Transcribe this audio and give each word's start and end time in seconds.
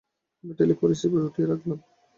আমি 0.43 0.53
telephone 0.59 0.87
receiver 0.91 1.27
উঠিয়ে 1.27 1.49
রাখলাম। 1.51 1.77